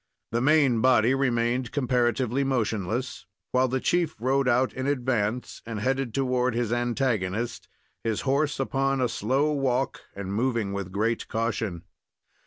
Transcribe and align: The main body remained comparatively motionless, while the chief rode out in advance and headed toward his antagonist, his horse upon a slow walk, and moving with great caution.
The 0.31 0.41
main 0.41 0.81
body 0.81 1.13
remained 1.13 1.71
comparatively 1.71 2.43
motionless, 2.43 3.27
while 3.51 3.67
the 3.67 3.79
chief 3.79 4.15
rode 4.19 4.47
out 4.47 4.73
in 4.73 4.87
advance 4.87 5.61
and 5.63 5.79
headed 5.79 6.11
toward 6.11 6.55
his 6.55 6.73
antagonist, 6.73 7.67
his 8.03 8.21
horse 8.21 8.59
upon 8.59 8.99
a 8.99 9.07
slow 9.07 9.51
walk, 9.53 10.01
and 10.15 10.33
moving 10.33 10.73
with 10.73 10.91
great 10.91 11.27
caution. 11.27 11.83